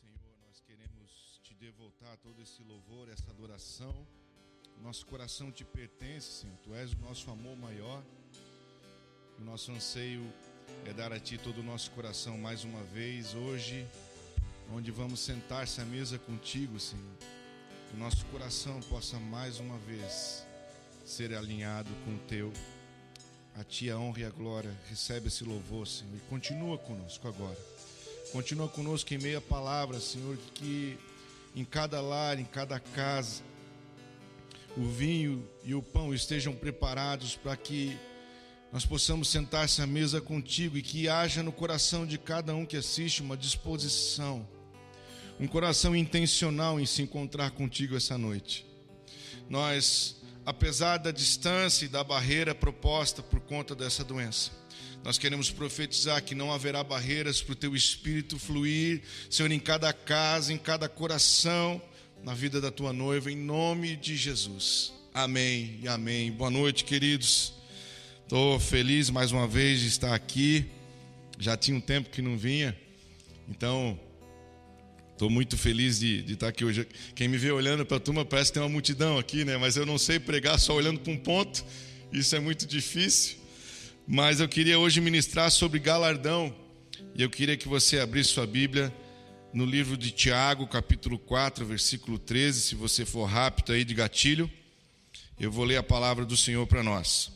[0.00, 4.06] Senhor, nós queremos te devoltar todo esse louvor, essa adoração.
[4.82, 6.56] Nosso coração te pertence, Senhor.
[6.58, 8.02] Tu és o nosso amor maior.
[9.38, 10.30] O nosso anseio
[10.84, 13.86] é dar a Ti todo o nosso coração mais uma vez, hoje,
[14.70, 17.16] onde vamos sentar-se à mesa contigo, Senhor.
[17.88, 20.46] Que o nosso coração possa mais uma vez
[21.06, 22.52] ser alinhado com o Teu.
[23.54, 24.76] A Ti a honra e a glória.
[24.90, 27.56] Recebe esse louvor, Senhor, e continua conosco agora.
[28.32, 30.98] Continua conosco em meia palavra, Senhor, que
[31.54, 33.42] em cada lar, em cada casa,
[34.76, 37.96] o vinho e o pão estejam preparados para que
[38.72, 42.76] nós possamos sentar-se à mesa contigo e que haja no coração de cada um que
[42.76, 44.46] assiste uma disposição,
[45.40, 48.66] um coração intencional em se encontrar contigo essa noite.
[49.48, 54.50] Nós, apesar da distância e da barreira proposta por conta dessa doença,
[55.06, 59.92] nós queremos profetizar que não haverá barreiras para o teu espírito fluir, Senhor, em cada
[59.92, 61.80] casa, em cada coração,
[62.24, 64.92] na vida da tua noiva, em nome de Jesus.
[65.14, 66.32] Amém e amém.
[66.32, 67.52] Boa noite, queridos.
[68.24, 70.66] Estou feliz mais uma vez de estar aqui.
[71.38, 72.76] Já tinha um tempo que não vinha,
[73.48, 73.96] então
[75.12, 76.84] estou muito feliz de, de, estar aqui hoje.
[77.14, 79.56] Quem me vê olhando para a turma parece que tem uma multidão aqui, né?
[79.56, 81.64] Mas eu não sei pregar só olhando para um ponto,
[82.12, 83.45] isso é muito difícil.
[84.08, 86.54] Mas eu queria hoje ministrar sobre galardão,
[87.12, 88.94] e eu queria que você abrisse sua Bíblia
[89.52, 92.60] no livro de Tiago, capítulo 4, versículo 13.
[92.60, 94.48] Se você for rápido aí de gatilho,
[95.40, 97.32] eu vou ler a palavra do Senhor para nós.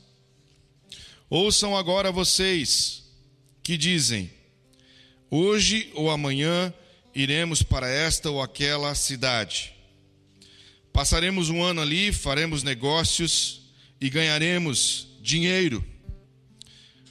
[1.29, 3.03] Ouçam agora vocês
[3.65, 4.31] que dizem:
[5.29, 6.73] Hoje ou amanhã
[7.13, 9.75] iremos para esta ou aquela cidade.
[10.93, 13.63] Passaremos um ano ali, faremos negócios
[14.01, 15.85] e ganharemos dinheiro.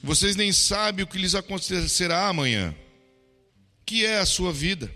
[0.02, 2.74] Vocês nem sabem o que lhes acontecerá amanhã.
[3.84, 4.90] Que é a sua vida?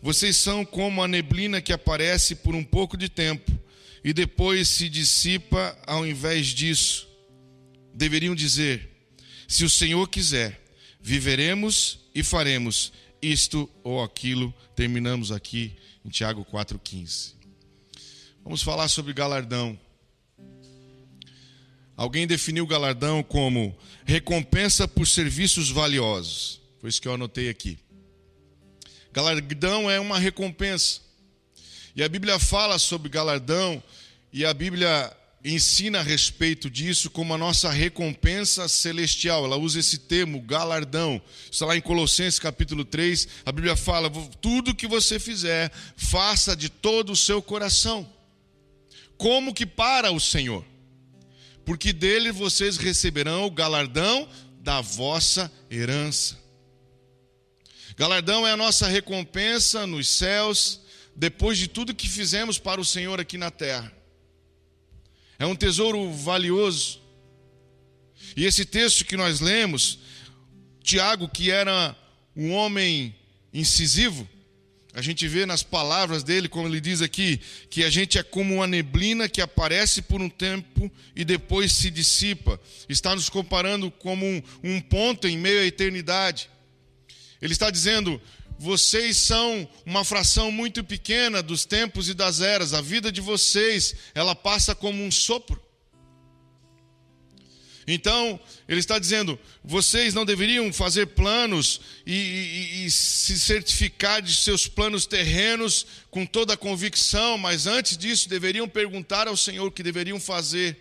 [0.00, 3.52] Vocês são como a neblina que aparece por um pouco de tempo
[4.04, 7.12] e depois se dissipa ao invés disso
[7.94, 8.88] deveriam dizer:
[9.46, 10.60] se o Senhor quiser,
[11.00, 14.52] viveremos e faremos isto ou aquilo.
[14.74, 17.34] Terminamos aqui em Tiago 4,15.
[18.42, 19.78] Vamos falar sobre galardão.
[22.02, 26.60] Alguém definiu galardão como recompensa por serviços valiosos.
[26.80, 27.78] Foi isso que eu anotei aqui.
[29.12, 31.00] Galardão é uma recompensa.
[31.94, 33.80] E a Bíblia fala sobre galardão,
[34.32, 39.44] e a Bíblia ensina a respeito disso como a nossa recompensa celestial.
[39.44, 41.22] Ela usa esse termo, galardão.
[41.52, 46.68] Está lá em Colossenses capítulo 3, a Bíblia fala: tudo que você fizer, faça de
[46.68, 48.12] todo o seu coração.
[49.16, 50.71] Como que para o Senhor?
[51.64, 54.28] Porque dele vocês receberão o galardão
[54.60, 56.38] da vossa herança.
[57.96, 60.80] Galardão é a nossa recompensa nos céus,
[61.14, 63.92] depois de tudo que fizemos para o Senhor aqui na terra.
[65.38, 67.00] É um tesouro valioso.
[68.36, 69.98] E esse texto que nós lemos,
[70.82, 71.96] Tiago, que era
[72.34, 73.14] um homem
[73.52, 74.28] incisivo,
[74.94, 78.56] a gente vê nas palavras dele, como ele diz aqui, que a gente é como
[78.56, 82.60] uma neblina que aparece por um tempo e depois se dissipa.
[82.88, 86.50] Está nos comparando como um, um ponto em meio à eternidade.
[87.40, 88.20] Ele está dizendo:
[88.58, 92.74] vocês são uma fração muito pequena dos tempos e das eras.
[92.74, 95.61] A vida de vocês, ela passa como um sopro.
[97.92, 104.34] Então, ele está dizendo: vocês não deveriam fazer planos e, e, e, se certificar de
[104.34, 109.70] seus planos terrenos com toda a convicção, mas antes disso deveriam perguntar ao Senhor o
[109.70, 110.80] que deveriam fazer.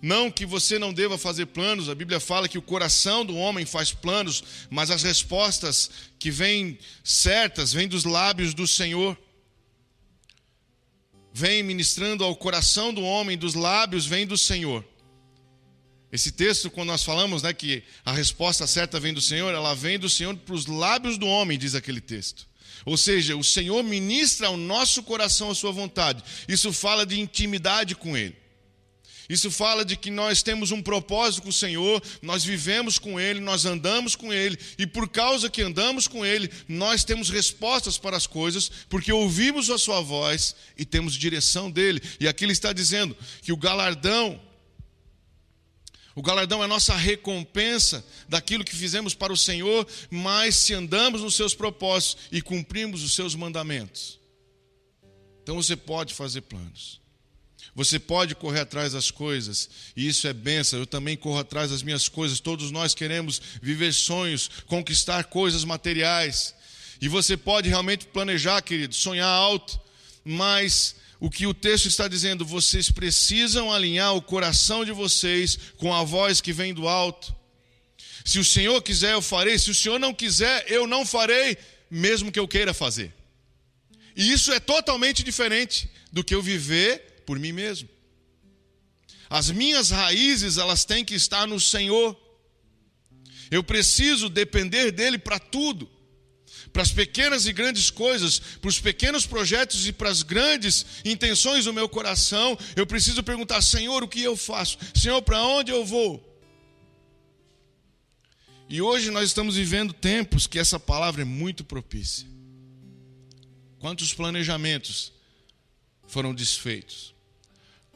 [0.00, 3.66] Não que você não deva fazer planos, a Bíblia fala que o coração do homem
[3.66, 9.18] faz planos, mas as respostas que vêm certas vêm dos lábios do Senhor.
[11.32, 14.84] Vem ministrando ao coração do homem, dos lábios vem do Senhor.
[16.12, 19.98] Esse texto, quando nós falamos né, que a resposta certa vem do Senhor, ela vem
[19.98, 22.46] do Senhor para os lábios do homem, diz aquele texto.
[22.84, 26.22] Ou seja, o Senhor ministra ao nosso coração a sua vontade.
[26.46, 28.36] Isso fala de intimidade com Ele.
[29.28, 33.40] Isso fala de que nós temos um propósito com o Senhor, nós vivemos com Ele,
[33.40, 38.16] nós andamos com Ele, e por causa que andamos com Ele, nós temos respostas para
[38.16, 42.00] as coisas, porque ouvimos a Sua voz e temos direção dele.
[42.20, 44.40] E aqui ele está dizendo que o galardão,
[46.16, 51.34] o galardão é nossa recompensa daquilo que fizemos para o Senhor, mas se andamos nos
[51.34, 54.18] seus propósitos e cumprimos os seus mandamentos.
[55.42, 57.02] Então você pode fazer planos.
[57.74, 60.78] Você pode correr atrás das coisas, e isso é benção.
[60.78, 62.40] Eu também corro atrás das minhas coisas.
[62.40, 66.54] Todos nós queremos viver sonhos, conquistar coisas materiais.
[66.98, 69.78] E você pode realmente planejar, querido, sonhar alto,
[70.24, 75.94] mas o que o texto está dizendo, vocês precisam alinhar o coração de vocês com
[75.94, 77.34] a voz que vem do alto.
[78.24, 79.58] Se o Senhor quiser, eu farei.
[79.58, 81.56] Se o Senhor não quiser, eu não farei,
[81.90, 83.14] mesmo que eu queira fazer.
[84.14, 87.88] E isso é totalmente diferente do que eu viver por mim mesmo.
[89.28, 92.16] As minhas raízes, elas têm que estar no Senhor.
[93.50, 95.88] Eu preciso depender dele para tudo.
[96.76, 101.64] Para as pequenas e grandes coisas, para os pequenos projetos e para as grandes intenções
[101.64, 104.76] do meu coração, eu preciso perguntar: Senhor, o que eu faço?
[104.94, 106.22] Senhor, para onde eu vou?
[108.68, 112.28] E hoje nós estamos vivendo tempos que essa palavra é muito propícia.
[113.78, 115.14] Quantos planejamentos
[116.06, 117.14] foram desfeitos?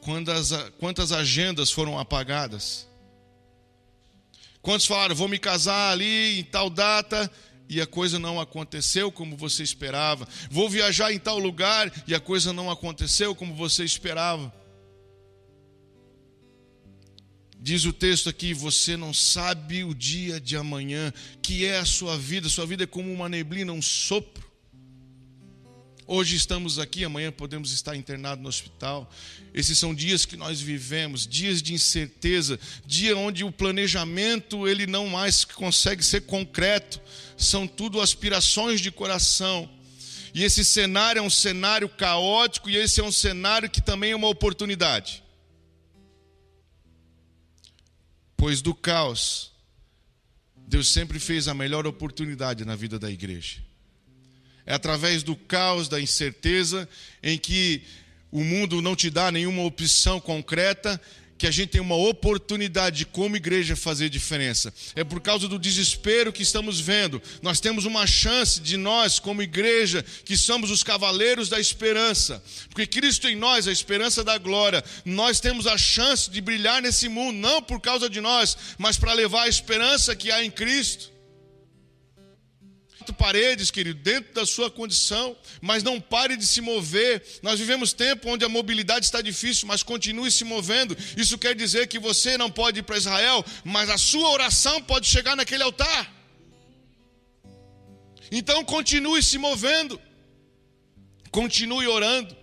[0.00, 2.88] Quantas, quantas agendas foram apagadas?
[4.62, 7.30] Quantos falaram, vou me casar ali em tal data
[7.70, 10.28] e a coisa não aconteceu como você esperava?
[10.50, 14.52] Vou viajar em tal lugar e a coisa não aconteceu como você esperava?
[17.62, 22.19] Diz o texto aqui: você não sabe o dia de amanhã, que é a sua
[22.19, 24.50] vida, sua vida é como uma neblina, um sopro.
[26.12, 29.08] Hoje estamos aqui, amanhã podemos estar internados no hospital.
[29.55, 35.06] Esses são dias que nós vivemos, dias de incerteza, dia onde o planejamento ele não
[35.06, 37.00] mais consegue ser concreto,
[37.44, 39.69] são tudo aspirações de coração.
[40.34, 44.16] E esse cenário é um cenário caótico e esse é um cenário que também é
[44.16, 45.25] uma oportunidade.
[48.37, 49.50] Pois do caos,
[50.56, 53.58] Deus sempre fez a melhor oportunidade na vida da igreja.
[54.64, 56.88] É através do caos, da incerteza,
[57.22, 57.82] em que
[58.31, 61.00] o mundo não te dá nenhuma opção concreta,
[61.40, 64.75] que a gente tem uma oportunidade de, como igreja, fazer diferença.
[64.94, 67.20] É por causa do desespero que estamos vendo.
[67.40, 72.44] Nós temos uma chance de nós, como igreja, que somos os cavaleiros da esperança.
[72.69, 77.08] Porque Cristo em nós, a esperança da glória, nós temos a chance de brilhar nesse
[77.08, 81.19] mundo, não por causa de nós, mas para levar a esperança que há em Cristo
[83.12, 87.23] paredes, querido, dentro da sua condição, mas não pare de se mover.
[87.43, 90.97] Nós vivemos tempo onde a mobilidade está difícil, mas continue se movendo.
[91.17, 95.06] Isso quer dizer que você não pode ir para Israel, mas a sua oração pode
[95.06, 96.12] chegar naquele altar.
[98.31, 100.00] Então continue se movendo.
[101.31, 102.37] Continue orando.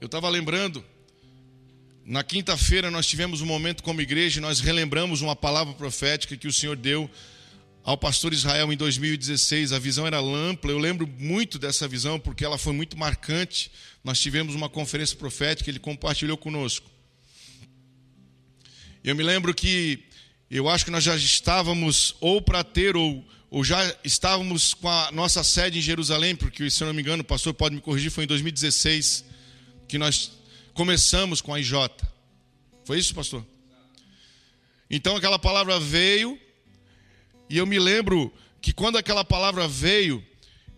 [0.00, 0.84] Eu estava lembrando
[2.10, 6.52] na quinta-feira nós tivemos um momento como igreja nós relembramos uma palavra profética que o
[6.52, 7.08] Senhor deu
[7.84, 9.72] ao pastor Israel em 2016.
[9.72, 13.70] A visão era ampla, eu lembro muito dessa visão porque ela foi muito marcante.
[14.02, 16.90] Nós tivemos uma conferência profética, ele compartilhou conosco.
[19.04, 20.02] Eu me lembro que
[20.50, 25.12] eu acho que nós já estávamos ou para ter ou, ou já estávamos com a
[25.12, 28.10] nossa sede em Jerusalém, porque se eu não me engano, o pastor pode me corrigir,
[28.10, 29.24] foi em 2016
[29.86, 30.39] que nós
[30.74, 31.74] começamos com a IJ.
[32.84, 33.44] Foi isso, pastor?
[34.90, 36.38] Então aquela palavra veio,
[37.48, 40.24] e eu me lembro que quando aquela palavra veio,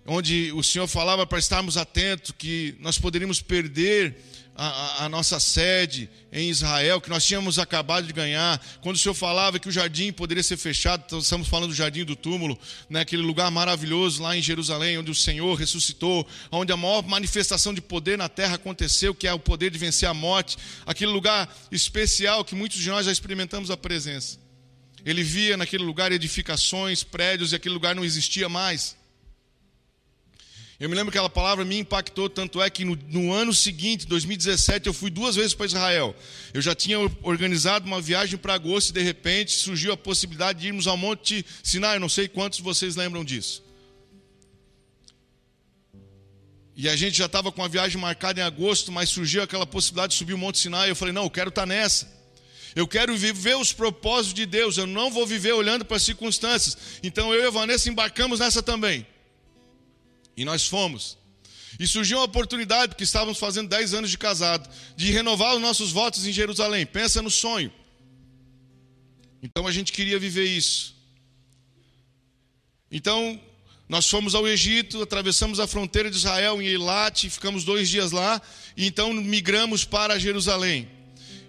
[0.06, 4.16] onde o Senhor falava para estarmos atentos, que nós poderíamos perder
[4.54, 9.14] a, a, nossa sede em Israel, que nós tínhamos acabado de ganhar, quando o Senhor
[9.14, 12.58] falava que o jardim poderia ser fechado, então estamos falando do jardim do túmulo,
[12.88, 17.72] né, aquele lugar maravilhoso lá em Jerusalém, onde o Senhor ressuscitou, onde a maior manifestação
[17.72, 21.52] de poder na terra aconteceu, que é o poder de vencer a morte, aquele lugar
[21.70, 24.38] especial que muitos de nós já experimentamos a presença.
[25.04, 28.96] Ele via naquele lugar edificações, prédios, e aquele lugar não existia mais.
[30.82, 34.04] Eu me lembro que aquela palavra me impactou, tanto é que no, no, ano seguinte,
[34.04, 36.12] 2017, eu fui duas vezes para Israel.
[36.52, 40.66] Eu já tinha organizado uma viagem para agosto e de repente surgiu a possibilidade de
[40.66, 41.94] irmos ao Monte Sinai.
[41.94, 43.62] Eu não sei quantos de vocês lembram disso.
[46.74, 50.14] E a gente já estava com a viagem marcada em agosto, mas surgiu aquela possibilidade
[50.14, 50.90] de subir o Monte Sinai.
[50.90, 52.12] Eu falei: não, eu quero estar tá nessa.
[52.74, 54.78] Eu quero viver os propósitos de Deus.
[54.78, 56.76] Eu não vou viver olhando para as circunstâncias.
[57.04, 59.06] Então eu e a Vanessa embarcamos nessa também.
[60.36, 61.18] E nós fomos.
[61.78, 65.90] E surgiu uma oportunidade, porque estávamos fazendo 10 anos de casado, de renovar os nossos
[65.90, 66.84] votos em Jerusalém.
[66.84, 67.72] Pensa no sonho.
[69.42, 70.94] Então a gente queria viver isso.
[72.90, 73.40] Então,
[73.88, 78.40] nós fomos ao Egito, atravessamos a fronteira de Israel em Eilat, ficamos dois dias lá,
[78.76, 80.88] e então migramos para Jerusalém.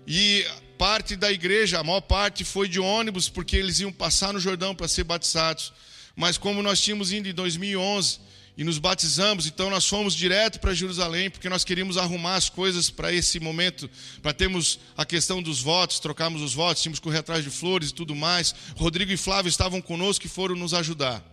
[0.07, 0.45] E
[0.77, 4.73] parte da igreja, a maior parte foi de ônibus, porque eles iam passar no Jordão
[4.73, 5.71] para ser batizados.
[6.15, 8.19] Mas como nós tínhamos ido em 2011,
[8.55, 12.89] e nos batizamos, então nós fomos direto para Jerusalém, porque nós queríamos arrumar as coisas
[12.89, 13.89] para esse momento,
[14.21, 17.89] para termos a questão dos votos, trocamos os votos, tínhamos que correr atrás de flores
[17.89, 18.53] e tudo mais.
[18.75, 21.23] Rodrigo e Flávio estavam conosco e foram nos ajudar.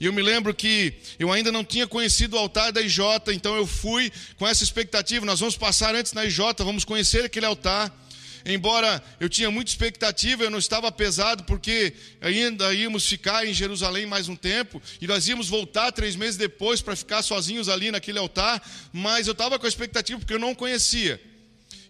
[0.00, 2.98] E eu me lembro que eu ainda não tinha conhecido o altar da IJ,
[3.32, 5.24] então eu fui com essa expectativa.
[5.24, 7.94] Nós vamos passar antes na IJ, vamos conhecer aquele altar.
[8.44, 14.06] Embora eu tinha muita expectativa, eu não estava pesado, porque ainda íamos ficar em Jerusalém
[14.06, 18.18] mais um tempo, e nós íamos voltar três meses depois para ficar sozinhos ali naquele
[18.18, 21.20] altar, mas eu estava com a expectativa porque eu não conhecia.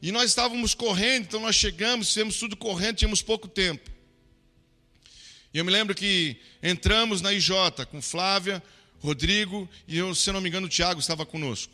[0.01, 3.91] E nós estávamos correndo, então nós chegamos, fizemos tudo correndo, tínhamos pouco tempo.
[5.55, 7.51] E eu me lembro que entramos na IJ
[7.91, 8.63] com Flávia,
[8.99, 11.73] Rodrigo e eu, se não me engano, o Tiago estava conosco.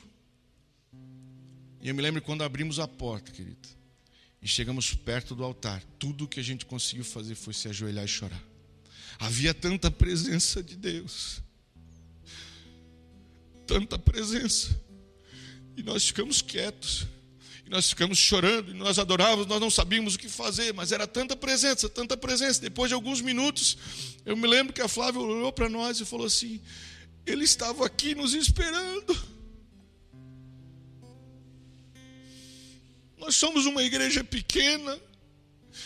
[1.80, 3.77] E eu me lembro quando abrimos a porta, querido.
[4.48, 5.84] E chegamos perto do altar.
[5.98, 8.42] Tudo o que a gente conseguiu fazer foi se ajoelhar e chorar.
[9.18, 11.42] Havia tanta presença de Deus.
[13.66, 14.74] Tanta presença.
[15.76, 17.06] E nós ficamos quietos.
[17.66, 18.70] E nós ficamos chorando.
[18.70, 20.72] E nós adorávamos, nós não sabíamos o que fazer.
[20.72, 22.58] Mas era tanta presença, tanta presença.
[22.58, 23.76] Depois de alguns minutos,
[24.24, 26.58] eu me lembro que a Flávia olhou para nós e falou assim:
[27.26, 29.37] Ele estava aqui nos esperando.
[33.18, 34.98] Nós somos uma igreja pequena,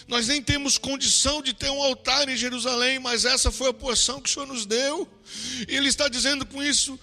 [0.07, 4.21] nós nem temos condição de ter um altar em Jerusalém, mas essa foi a porção
[4.21, 5.09] que o Senhor nos deu.
[5.69, 6.99] E Ele está dizendo com isso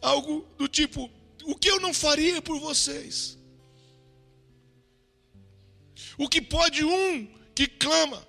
[0.00, 1.10] algo do tipo:
[1.44, 3.36] o que eu não faria por vocês?
[6.16, 8.26] O que pode um que clama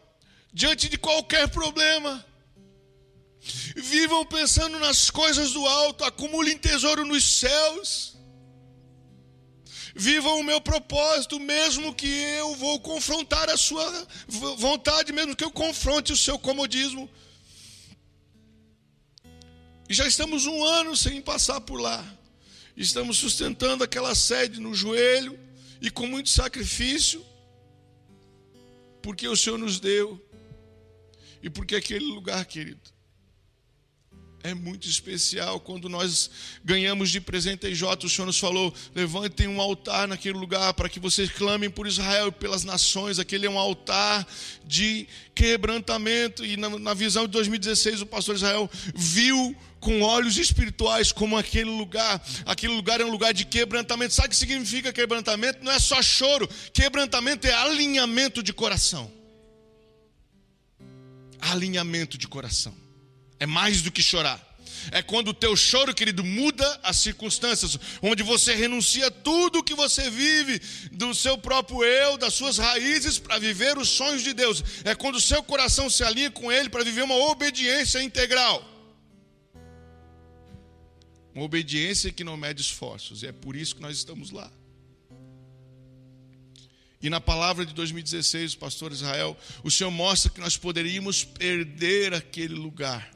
[0.52, 2.26] diante de qualquer problema?
[3.76, 8.15] Vivam pensando nas coisas do alto, acumulem tesouro nos céus
[9.96, 14.08] vivam o meu propósito, mesmo que eu vou confrontar a sua
[14.58, 17.10] vontade, mesmo que eu confronte o seu comodismo.
[19.88, 22.04] E já estamos um ano sem passar por lá.
[22.76, 25.40] Estamos sustentando aquela sede no joelho
[25.80, 27.26] e com muito sacrifício,
[29.02, 30.22] porque o Senhor nos deu
[31.42, 32.95] e porque aquele lugar, querido,
[34.46, 36.30] é muito especial quando nós
[36.64, 38.06] ganhamos de presente a J.
[38.06, 42.28] O Senhor nos falou: levantem um altar naquele lugar para que vocês clamem por Israel
[42.28, 43.18] e pelas nações.
[43.18, 44.26] Aquele é um altar
[44.64, 46.46] de quebrantamento.
[46.46, 51.72] E na, na visão de 2016, o pastor Israel viu com olhos espirituais como aquele
[51.72, 52.24] lugar.
[52.46, 54.14] Aquele lugar é um lugar de quebrantamento.
[54.14, 55.64] Sabe o que significa quebrantamento?
[55.64, 59.12] Não é só choro, quebrantamento é alinhamento de coração.
[61.42, 62.85] Alinhamento de coração.
[63.40, 64.56] É mais do que chorar.
[64.92, 69.74] É quando o teu choro, querido, muda as circunstâncias, onde você renuncia tudo o que
[69.74, 70.62] você vive,
[70.92, 74.64] do seu próprio eu, das suas raízes, para viver os sonhos de Deus.
[74.84, 78.64] É quando o seu coração se alinha com Ele para viver uma obediência integral.
[81.34, 83.24] Uma obediência que não mede esforços.
[83.24, 84.52] E é por isso que nós estamos lá.
[87.02, 92.14] E na palavra de 2016, o pastor Israel, o Senhor mostra que nós poderíamos perder
[92.14, 93.15] aquele lugar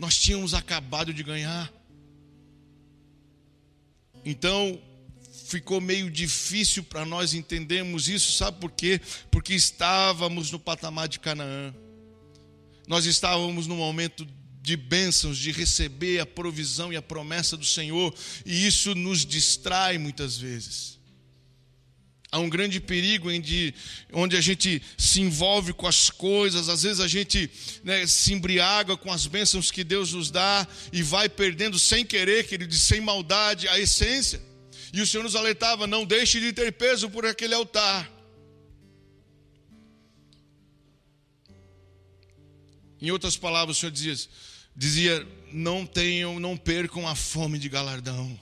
[0.00, 1.70] nós tínhamos acabado de ganhar.
[4.24, 4.80] Então,
[5.44, 8.98] ficou meio difícil para nós entendermos isso, sabe por quê?
[9.30, 11.74] Porque estávamos no patamar de Canaã.
[12.88, 14.26] Nós estávamos no momento
[14.62, 18.14] de bênçãos, de receber a provisão e a promessa do Senhor,
[18.46, 20.98] e isso nos distrai muitas vezes.
[22.32, 23.74] Há um grande perigo em de,
[24.12, 27.50] onde a gente se envolve com as coisas, às vezes a gente
[27.82, 32.46] né, se embriaga com as bênçãos que Deus nos dá e vai perdendo sem querer,
[32.46, 34.40] querido, sem maldade, a essência.
[34.92, 38.08] E o Senhor nos alertava: não deixe de ter peso por aquele altar.
[43.00, 44.16] Em outras palavras, o Senhor dizia,
[44.76, 48.38] dizia não tenham, não percam a fome de galardão.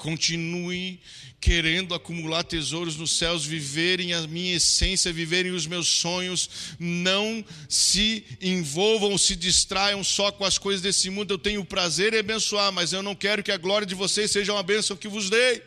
[0.00, 0.98] Continue
[1.38, 6.48] querendo acumular tesouros nos céus, viverem a minha essência, viverem os meus sonhos.
[6.78, 11.34] Não se envolvam, se distraiam só com as coisas desse mundo.
[11.34, 14.54] Eu tenho prazer em abençoar, mas eu não quero que a glória de vocês seja
[14.54, 15.62] uma bênção que vos dei.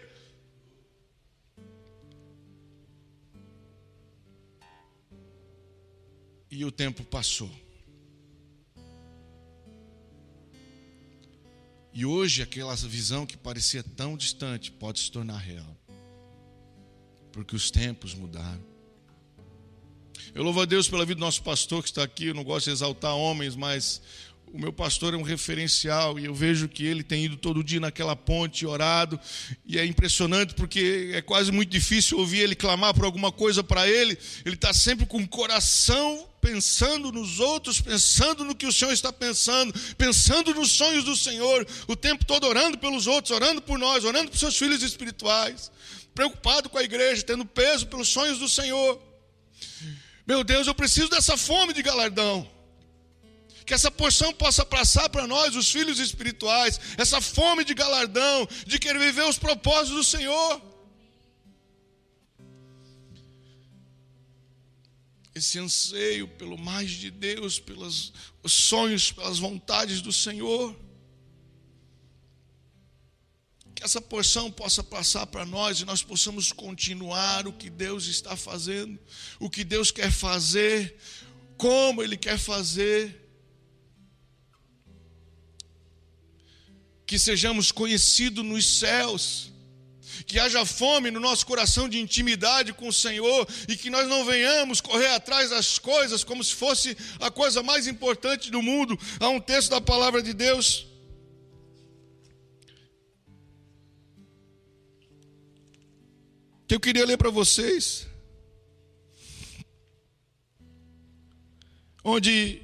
[6.50, 7.63] E o tempo passou.
[11.94, 15.78] E hoje aquela visão que parecia tão distante pode se tornar real.
[17.32, 18.64] Porque os tempos mudaram.
[20.34, 22.28] Eu louvo a Deus pela vida do nosso pastor que está aqui.
[22.28, 24.02] Eu não gosto de exaltar homens, mas
[24.54, 27.80] o meu pastor é um referencial e eu vejo que ele tem ido todo dia
[27.80, 29.20] naquela ponte, orado,
[29.66, 33.90] e é impressionante porque é quase muito difícil ouvir ele clamar por alguma coisa para
[33.90, 34.16] ele.
[34.46, 39.12] Ele está sempre com o coração pensando nos outros, pensando no que o Senhor está
[39.12, 44.06] pensando, pensando nos sonhos do Senhor, o tempo todo orando pelos outros, orando por nós,
[44.06, 45.72] orando por seus filhos espirituais,
[46.14, 49.02] preocupado com a igreja, tendo peso pelos sonhos do Senhor.
[50.28, 52.53] Meu Deus, eu preciso dessa fome de galardão
[53.64, 58.78] que essa porção possa passar para nós, os filhos espirituais, essa fome de galardão, de
[58.78, 60.62] querer viver os propósitos do Senhor.
[65.34, 68.14] Esse anseio pelo mais de Deus, pelos
[68.46, 70.76] sonhos, pelas vontades do Senhor.
[73.74, 78.36] Que essa porção possa passar para nós e nós possamos continuar o que Deus está
[78.36, 79.00] fazendo,
[79.40, 80.96] o que Deus quer fazer,
[81.58, 83.23] como Ele quer fazer.
[87.14, 89.52] Que sejamos conhecidos nos céus,
[90.26, 94.26] que haja fome no nosso coração de intimidade com o Senhor e que nós não
[94.26, 98.98] venhamos correr atrás das coisas como se fosse a coisa mais importante do mundo.
[99.20, 100.88] Há um texto da palavra de Deus.
[106.68, 108.08] Que eu queria ler para vocês.
[112.04, 112.63] Onde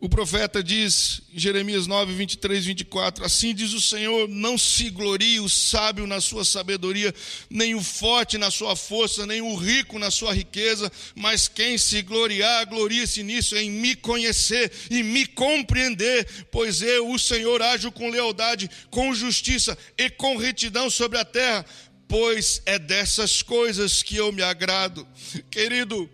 [0.00, 5.40] o profeta diz em Jeremias 9, 23, 24: Assim diz o Senhor: Não se glorie
[5.40, 7.14] o sábio na sua sabedoria,
[7.50, 12.00] nem o forte na sua força, nem o rico na sua riqueza, mas quem se
[12.00, 18.08] gloriar, glorie-se nisso, em me conhecer e me compreender, pois eu, o Senhor, ajo com
[18.08, 21.66] lealdade, com justiça e com retidão sobre a terra,
[22.08, 25.06] pois é dessas coisas que eu me agrado.
[25.50, 26.10] Querido,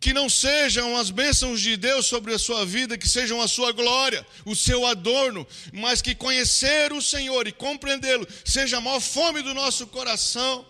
[0.00, 3.70] que não sejam as bênçãos de Deus sobre a sua vida, que sejam a sua
[3.70, 9.42] glória, o seu adorno, mas que conhecer o Senhor e compreendê-lo seja a maior fome
[9.42, 10.64] do nosso coração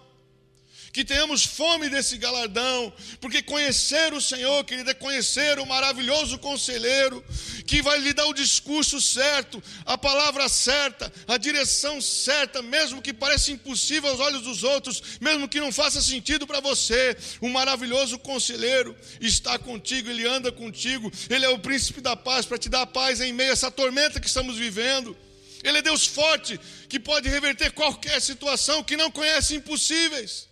[0.93, 7.25] que tenhamos fome desse galardão, porque conhecer o Senhor, querido, é conhecer o maravilhoso conselheiro,
[7.67, 13.13] que vai lhe dar o discurso certo, a palavra certa, a direção certa, mesmo que
[13.13, 18.19] pareça impossível aos olhos dos outros, mesmo que não faça sentido para você, o maravilhoso
[18.19, 22.87] conselheiro está contigo, ele anda contigo, ele é o príncipe da paz para te dar
[22.87, 25.17] paz em meio a essa tormenta que estamos vivendo.
[25.63, 30.50] Ele é Deus forte que pode reverter qualquer situação, que não conhece impossíveis.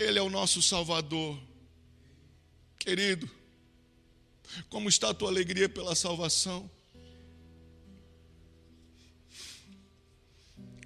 [0.00, 1.38] Ele é o nosso Salvador.
[2.78, 3.30] Querido,
[4.70, 6.70] como está a tua alegria pela salvação?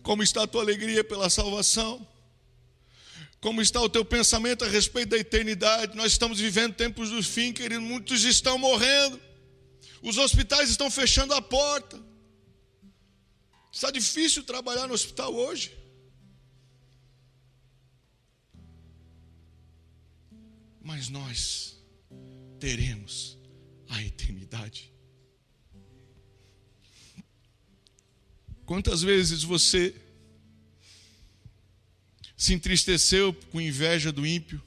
[0.03, 2.05] Como está a tua alegria pela salvação?
[3.41, 5.97] Como está o teu pensamento a respeito da eternidade?
[5.97, 7.81] Nós estamos vivendo tempos do fim, querido.
[7.81, 9.21] Muitos estão morrendo.
[10.03, 12.03] Os hospitais estão fechando a porta.
[13.71, 15.84] Está difícil trabalhar no hospital hoje.
[20.85, 21.83] Mas nós
[22.61, 23.39] teremos
[23.89, 24.93] a eternidade.
[28.67, 29.95] Quantas vezes você
[32.37, 34.63] se entristeceu com inveja do ímpio?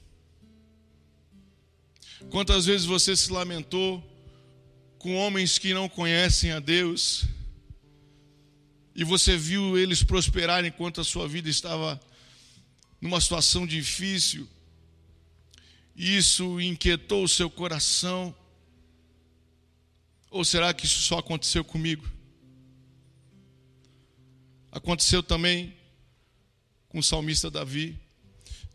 [2.30, 4.02] Quantas vezes você se lamentou
[4.98, 7.26] com homens que não conhecem a Deus?
[8.92, 12.00] E você viu eles prosperarem enquanto a sua vida estava
[13.00, 14.48] numa situação difícil?
[15.98, 18.32] Isso inquietou o seu coração?
[20.30, 22.08] Ou será que isso só aconteceu comigo?
[24.70, 25.74] Aconteceu também
[26.88, 27.98] com o salmista Davi.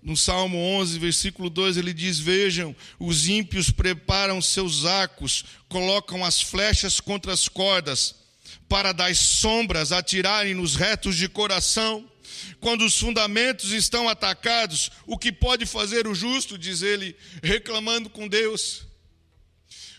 [0.01, 6.41] No Salmo 11, versículo 2, ele diz: Vejam, os ímpios preparam seus arcos, colocam as
[6.41, 8.15] flechas contra as cordas,
[8.67, 12.09] para das sombras atirarem nos retos de coração.
[12.59, 18.27] Quando os fundamentos estão atacados, o que pode fazer o justo, diz ele, reclamando com
[18.27, 18.83] Deus.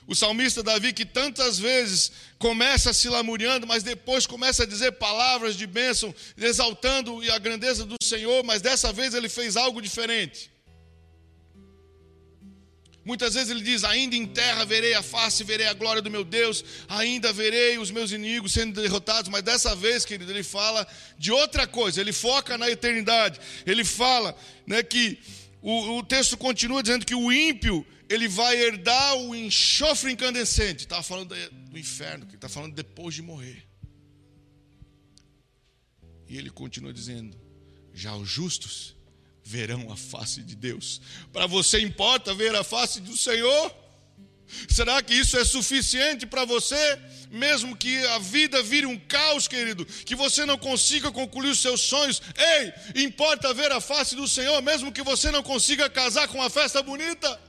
[0.06, 5.56] O salmista Davi, que tantas vezes começa se lamuriando, mas depois começa a dizer palavras
[5.56, 10.53] de bênção, exaltando a grandeza do Senhor, mas dessa vez ele fez algo diferente.
[13.04, 16.24] Muitas vezes ele diz: Ainda em terra verei a face, verei a glória do meu
[16.24, 19.30] Deus, ainda verei os meus inimigos sendo derrotados.
[19.30, 20.86] Mas dessa vez, querido, ele fala
[21.18, 23.38] de outra coisa, ele foca na eternidade.
[23.66, 24.36] Ele fala
[24.66, 25.18] né, que
[25.60, 30.80] o, o texto continua dizendo que o ímpio ele vai herdar o enxofre incandescente.
[30.80, 31.34] Estava falando
[31.70, 33.66] do inferno, que está falando depois de morrer.
[36.26, 37.38] E ele continua dizendo:
[37.92, 38.93] Já os justos
[39.44, 41.00] verão a face de Deus.
[41.32, 43.74] Para você importa ver a face do Senhor?
[44.68, 46.98] Será que isso é suficiente para você?
[47.30, 51.80] Mesmo que a vida vire um caos, querido, que você não consiga concluir os seus
[51.80, 56.38] sonhos, ei, importa ver a face do Senhor, mesmo que você não consiga casar com
[56.38, 57.40] uma festa bonita.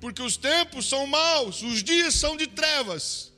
[0.00, 3.32] Porque os tempos são maus, os dias são de trevas.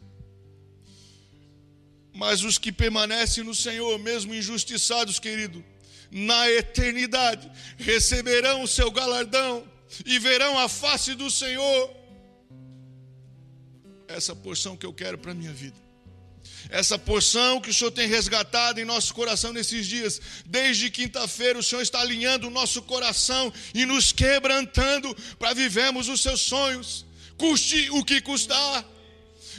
[2.12, 5.64] Mas os que permanecem no Senhor, mesmo injustiçados, querido,
[6.10, 9.64] na eternidade receberão o seu galardão
[10.04, 11.90] e verão a face do Senhor.
[14.08, 15.76] Essa porção que eu quero para a minha vida.
[16.68, 20.20] Essa porção que o Senhor tem resgatado em nosso coração nesses dias.
[20.46, 26.20] Desde quinta-feira, o Senhor está alinhando o nosso coração e nos quebrantando para vivermos os
[26.20, 27.06] seus sonhos,
[27.38, 28.84] custe o que custar.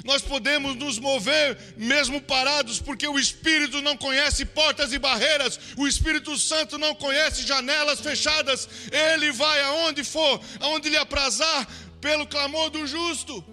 [0.04, 5.88] Nós podemos nos mover mesmo parados, porque o Espírito não conhece portas e barreiras, o
[5.88, 11.68] Espírito Santo não conhece janelas fechadas, ele vai aonde for, aonde lhe aprazar,
[12.00, 13.44] pelo clamor do justo.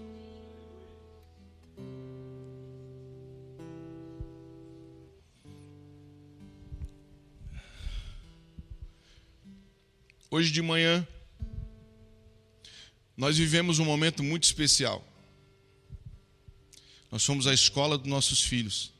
[10.31, 11.07] Hoje de manhã,
[13.17, 15.08] nós vivemos um momento muito especial.
[17.11, 18.93] Nós fomos à escola dos nossos filhos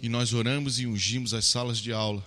[0.00, 2.26] e nós oramos e ungimos as salas de aula.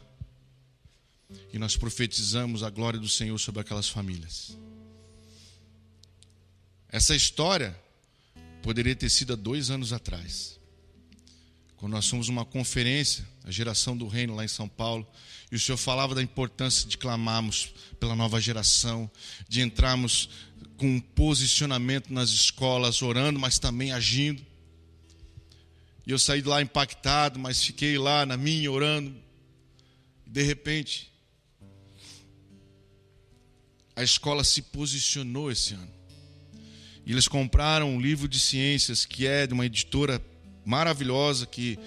[1.51, 4.57] E nós profetizamos a glória do Senhor sobre aquelas famílias.
[6.89, 7.77] Essa história
[8.61, 10.59] poderia ter sido há dois anos atrás,
[11.77, 15.05] quando nós fomos uma conferência, a geração do reino lá em São Paulo,
[15.51, 19.09] e o Senhor falava da importância de clamarmos pela nova geração,
[19.47, 20.29] de entrarmos
[20.77, 24.43] com um posicionamento nas escolas, orando, mas também agindo.
[26.05, 29.15] E eu saí de lá impactado, mas fiquei lá na minha orando.
[30.27, 31.11] De repente,
[33.95, 35.93] a escola se posicionou esse ano.
[37.05, 40.21] E eles compraram um livro de ciências que é de uma editora
[40.65, 41.77] maravilhosa que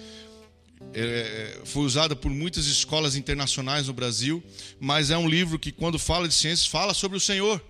[0.93, 4.43] é, foi usada por muitas escolas internacionais no Brasil,
[4.79, 7.61] mas é um livro que, quando fala de ciências, fala sobre o Senhor.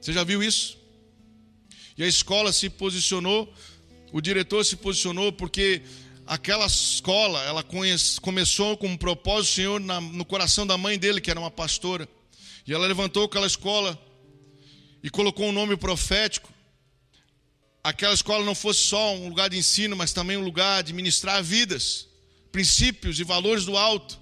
[0.00, 0.78] Você já viu isso?
[1.96, 3.52] E a escola se posicionou
[4.12, 5.82] o diretor se posicionou porque
[6.26, 11.20] aquela escola, ela conhece, começou com um propósito, Senhor, na, no coração da mãe dele,
[11.20, 12.08] que era uma pastora.
[12.66, 13.98] E ela levantou aquela escola
[15.02, 16.52] e colocou um nome profético.
[17.82, 21.42] Aquela escola não fosse só um lugar de ensino, mas também um lugar de ministrar
[21.42, 22.06] vidas,
[22.50, 24.18] princípios e valores do alto.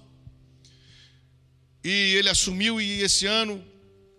[1.83, 3.63] E ele assumiu e esse ano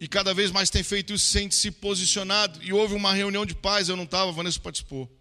[0.00, 2.62] e cada vez mais tem feito isso sem se posicionado.
[2.62, 5.17] E houve uma reunião de paz, eu não estava, Vanessa participou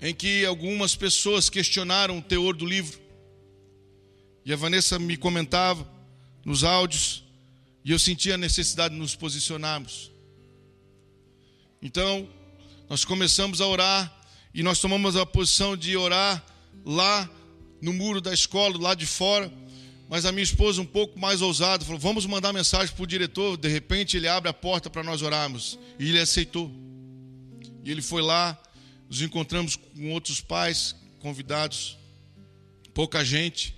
[0.00, 3.00] em que algumas pessoas questionaram o teor do livro.
[4.44, 5.88] E a Vanessa me comentava
[6.44, 7.24] nos áudios,
[7.84, 10.10] e eu sentia a necessidade de nos posicionarmos.
[11.80, 12.28] Então,
[12.88, 14.20] nós começamos a orar,
[14.54, 16.44] e nós tomamos a posição de orar
[16.84, 17.28] lá
[17.80, 19.52] no muro da escola, lá de fora.
[20.08, 23.56] Mas a minha esposa, um pouco mais ousada, falou: Vamos mandar mensagem para o diretor.
[23.56, 25.78] De repente, ele abre a porta para nós orarmos.
[25.98, 26.70] E ele aceitou.
[27.82, 28.58] E ele foi lá,
[29.14, 31.96] nos encontramos com outros pais convidados,
[32.92, 33.72] pouca gente,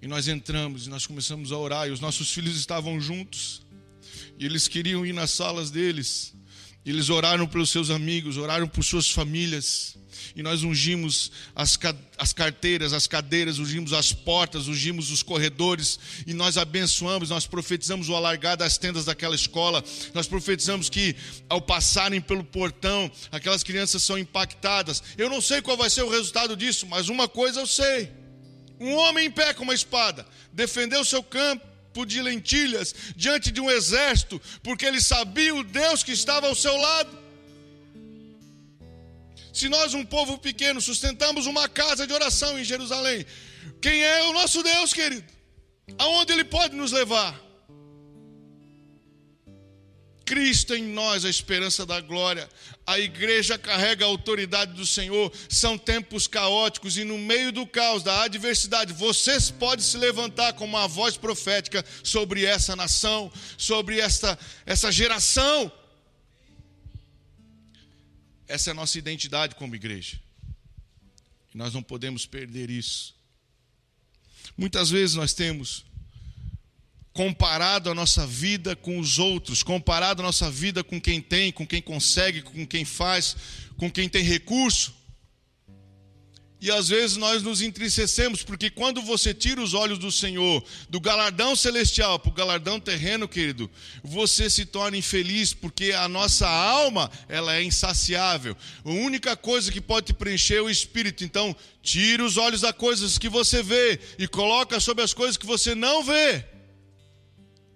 [0.00, 3.60] e nós entramos e nós começamos a orar, e os nossos filhos estavam juntos,
[4.38, 6.32] e eles queriam ir nas salas deles,
[6.84, 9.96] eles oraram pelos seus amigos, oraram por suas famílias,
[10.34, 11.78] e nós ungimos as,
[12.16, 18.08] as carteiras, as cadeiras, ungimos as portas, ungimos os corredores, e nós abençoamos, nós profetizamos
[18.08, 21.14] o alargar das tendas daquela escola, nós profetizamos que
[21.48, 25.02] ao passarem pelo portão, aquelas crianças são impactadas.
[25.18, 28.10] Eu não sei qual vai ser o resultado disso, mas uma coisa eu sei:
[28.78, 31.69] um homem em pé com uma espada defendeu seu campo
[32.06, 36.76] de lentilhas diante de um exército, porque ele sabia o Deus que estava ao seu
[36.76, 37.18] lado.
[39.52, 43.26] Se nós, um povo pequeno, sustentamos uma casa de oração em Jerusalém,
[43.80, 45.24] quem é o nosso Deus, querido?
[45.98, 47.38] Aonde Ele pode nos levar?
[50.24, 52.48] Cristo em nós, a esperança da glória.
[52.90, 55.32] A igreja carrega a autoridade do Senhor.
[55.48, 60.76] São tempos caóticos e no meio do caos, da adversidade, vocês podem se levantar como
[60.76, 65.70] uma voz profética sobre essa nação, sobre esta, essa geração.
[68.48, 70.20] Essa é a nossa identidade como igreja.
[71.54, 73.14] E nós não podemos perder isso.
[74.56, 75.84] Muitas vezes nós temos
[77.12, 81.66] comparado a nossa vida com os outros, comparado a nossa vida com quem tem, com
[81.66, 83.36] quem consegue, com quem faz,
[83.76, 85.00] com quem tem recurso.
[86.62, 91.00] E às vezes nós nos entristecemos, porque quando você tira os olhos do Senhor, do
[91.00, 93.70] galardão celestial para o galardão terreno, querido,
[94.04, 98.54] você se torna infeliz, porque a nossa alma, ela é insaciável.
[98.84, 101.24] A única coisa que pode te preencher é o espírito.
[101.24, 105.46] Então, tira os olhos das coisas que você vê e coloca sobre as coisas que
[105.46, 106.44] você não vê.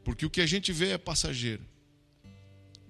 [0.04, 1.62] Porque o que a gente vê é passageiro.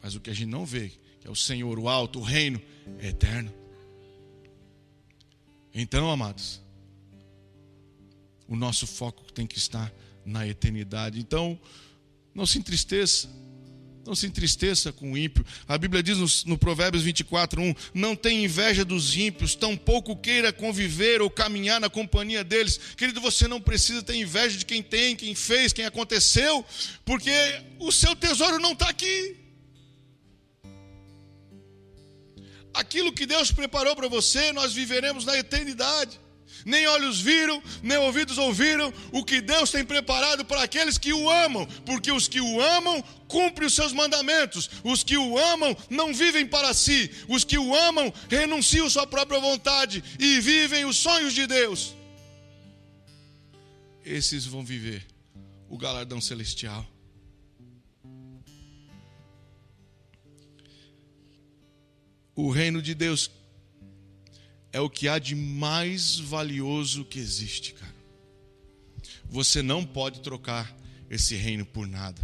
[0.03, 2.61] Mas o que a gente não vê, que é o Senhor, o alto, o reino,
[2.98, 3.53] é eterno.
[5.72, 6.61] Então, amados,
[8.46, 9.92] o nosso foco tem que estar
[10.24, 11.18] na eternidade.
[11.18, 11.59] Então,
[12.35, 13.29] não se entristeça.
[14.07, 15.45] Não se entristeça com o ímpio.
[15.67, 20.53] A Bíblia diz no, no Provérbios 24, 1: Não tenha inveja dos ímpios, tampouco queira
[20.53, 22.79] conviver ou caminhar na companhia deles.
[22.97, 26.64] Querido, você não precisa ter inveja de quem tem, quem fez, quem aconteceu,
[27.05, 27.33] porque
[27.79, 29.45] o seu tesouro não está aqui.
[32.75, 36.21] aquilo que Deus preparou para você, nós viveremos na eternidade.
[36.64, 41.31] Nem olhos viram, nem ouvidos ouviram o que Deus tem preparado para aqueles que o
[41.31, 46.12] amam, porque os que o amam cumprem os seus mandamentos, os que o amam não
[46.14, 51.33] vivem para si, os que o amam renunciam sua própria vontade e vivem os sonhos
[51.33, 51.95] de Deus.
[54.05, 55.07] Esses vão viver
[55.69, 56.87] o galardão celestial.
[62.37, 63.31] O reino de Deus
[64.75, 67.95] é o que há de mais valioso que existe, cara.
[69.31, 70.77] Você não pode trocar
[71.09, 72.21] esse reino por nada.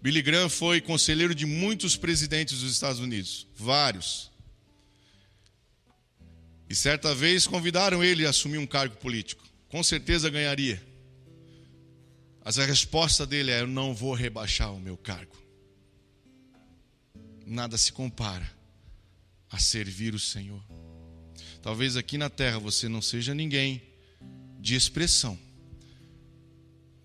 [0.00, 4.30] Billy Graham foi conselheiro de muitos presidentes dos Estados Unidos, vários.
[6.70, 9.44] E certa vez convidaram ele a assumir um cargo político.
[9.68, 10.80] Com certeza ganharia.
[12.44, 15.36] Mas a resposta dele é: Eu não vou rebaixar o meu cargo
[17.46, 18.55] nada se compara
[19.56, 20.62] a servir o Senhor.
[21.62, 23.82] Talvez aqui na terra você não seja ninguém
[24.60, 25.38] de expressão,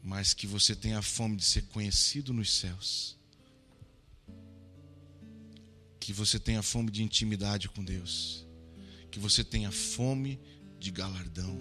[0.04, 3.18] mas que você tenha fome de ser conhecido nos céus.
[6.00, 8.46] Que você tenha fome de intimidade com Deus.
[9.10, 10.40] Que você tenha fome
[10.80, 11.58] de galardão.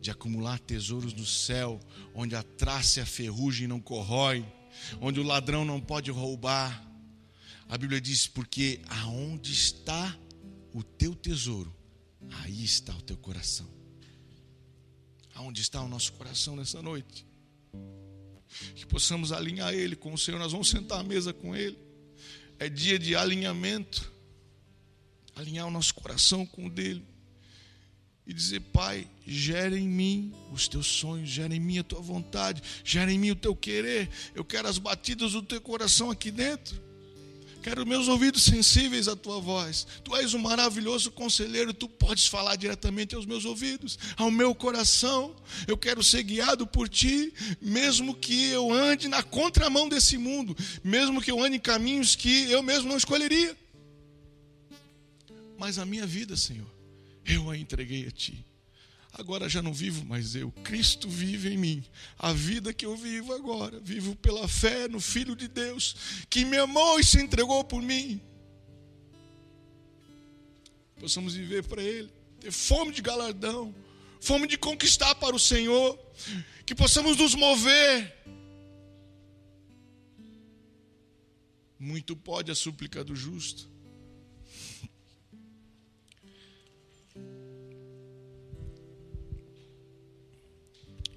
[0.00, 1.80] De acumular tesouros no céu,
[2.14, 4.46] onde a traça e a ferrugem não corrói
[5.00, 6.84] onde o ladrão não pode roubar.
[7.68, 10.16] A Bíblia diz: porque aonde está
[10.72, 11.74] o teu tesouro,
[12.42, 13.68] aí está o teu coração.
[15.34, 17.26] Aonde está o nosso coração nessa noite?
[18.74, 20.38] Que possamos alinhar ele com o Senhor.
[20.38, 21.78] Nós vamos sentar à mesa com ele.
[22.58, 24.12] É dia de alinhamento.
[25.34, 27.04] Alinhar o nosso coração com o dele
[28.26, 32.62] e dizer: Pai, gera em mim os teus sonhos, gera em mim a tua vontade,
[32.82, 34.08] gera em mim o teu querer.
[34.34, 36.85] Eu quero as batidas do teu coração aqui dentro.
[37.66, 39.88] Quero meus ouvidos sensíveis à tua voz.
[40.04, 45.34] Tu és um maravilhoso conselheiro, tu podes falar diretamente aos meus ouvidos, ao meu coração.
[45.66, 51.20] Eu quero ser guiado por ti, mesmo que eu ande na contramão desse mundo, mesmo
[51.20, 53.56] que eu ande em caminhos que eu mesmo não escolheria.
[55.58, 56.70] Mas a minha vida, Senhor,
[57.24, 58.46] eu a entreguei a ti.
[59.18, 61.84] Agora já não vivo mais eu, Cristo vive em mim.
[62.18, 65.96] A vida que eu vivo agora, vivo pela fé no Filho de Deus,
[66.28, 68.20] que me amou e se entregou por mim.
[71.00, 73.74] Possamos viver para Ele, ter fome de galardão,
[74.20, 75.98] fome de conquistar para o Senhor,
[76.66, 78.14] que possamos nos mover.
[81.78, 83.75] Muito pode a súplica do justo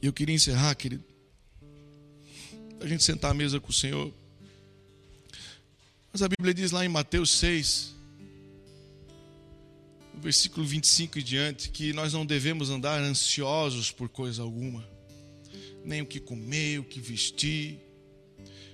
[0.07, 1.03] eu queria encerrar, querido.
[2.79, 4.13] A gente sentar à mesa com o Senhor.
[6.11, 7.93] Mas a Bíblia diz lá em Mateus 6,
[10.13, 14.87] no versículo 25 e diante, que nós não devemos andar ansiosos por coisa alguma,
[15.85, 17.79] nem o que comer, o que vestir,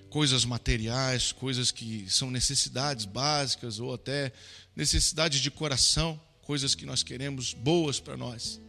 [0.09, 4.31] coisas materiais, coisas que são necessidades básicas ou até
[4.73, 8.61] necessidades de coração, coisas que nós queremos boas para nós.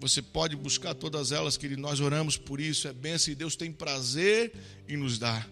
[0.00, 3.72] Você pode buscar todas elas, que nós oramos por isso, é bênção e Deus tem
[3.72, 4.52] prazer
[4.88, 5.48] em nos dar.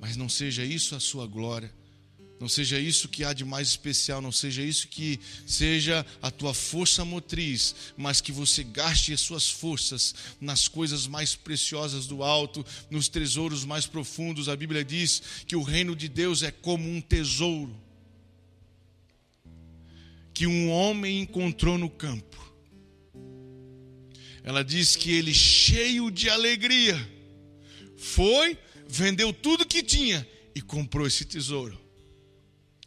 [0.00, 1.74] Mas não seja isso a sua glória,
[2.38, 6.54] não seja isso que há de mais especial, não seja isso que seja a tua
[6.54, 12.64] força motriz, mas que você gaste as suas forças nas coisas mais preciosas do alto,
[12.88, 14.48] nos tesouros mais profundos.
[14.48, 17.76] A Bíblia diz que o reino de Deus é como um tesouro
[20.32, 22.47] que um homem encontrou no campo
[24.48, 26.96] ela diz que ele, cheio de alegria,
[27.98, 28.56] foi,
[28.88, 31.78] vendeu tudo que tinha e comprou esse tesouro.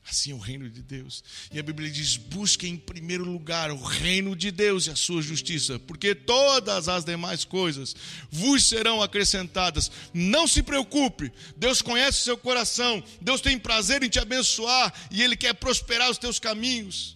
[0.03, 1.23] Assim é o reino de Deus.
[1.53, 5.21] E a Bíblia diz: busque em primeiro lugar o reino de Deus e a sua
[5.21, 7.95] justiça, porque todas as demais coisas
[8.31, 9.91] vos serão acrescentadas.
[10.11, 15.21] Não se preocupe, Deus conhece o seu coração, Deus tem prazer em te abençoar e
[15.21, 17.15] Ele quer prosperar os teus caminhos.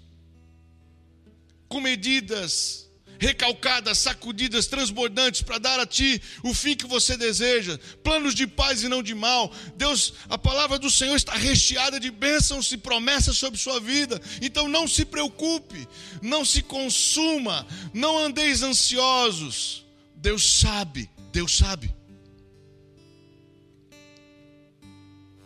[1.68, 2.85] Com medidas
[3.20, 8.84] recalcadas, sacudidas, transbordantes para dar a ti o fim que você deseja, planos de paz
[8.84, 9.52] e não de mal.
[9.76, 14.22] Deus, a palavra do Senhor está recheada de bênçãos e promessas sobre sua vida.
[14.42, 15.88] Então não se preocupe,
[16.22, 19.86] não se consuma, não andeis ansiosos.
[20.16, 21.95] Deus sabe, Deus sabe.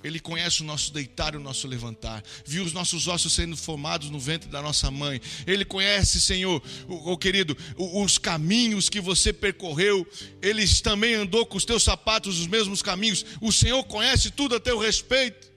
[0.04, 2.24] Ele conhece o nosso deitar e o nosso levantar.
[2.46, 5.22] Viu os nossos ossos sendo formados no ventre da nossa mãe.
[5.46, 10.08] Ele conhece, Senhor, o, o querido, os caminhos que você percorreu.
[10.42, 13.26] Ele também andou com os teus sapatos os mesmos caminhos.
[13.42, 15.50] O Senhor conhece tudo a teu respeito.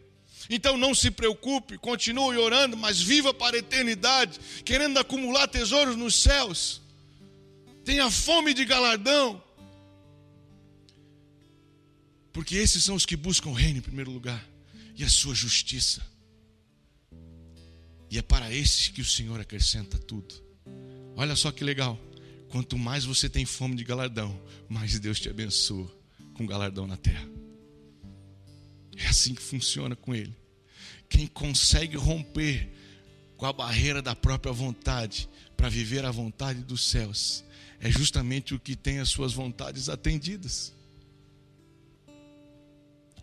[0.50, 6.16] Então não se preocupe, continue orando, mas viva para a eternidade, querendo acumular tesouros nos
[6.20, 6.82] céus.
[7.84, 9.42] Tenha fome de galardão
[12.32, 14.46] porque esses são os que buscam o reino em primeiro lugar
[14.96, 16.02] e a sua justiça.
[18.10, 20.34] E é para esses que o Senhor acrescenta tudo.
[21.16, 21.98] Olha só que legal.
[22.48, 25.90] Quanto mais você tem fome de galardão, mais Deus te abençoa
[26.34, 27.26] com galardão na terra.
[28.96, 30.36] É assim que funciona com Ele.
[31.08, 32.70] Quem consegue romper
[33.36, 37.44] com a barreira da própria vontade para viver a vontade dos céus
[37.80, 40.72] é justamente o que tem as suas vontades atendidas.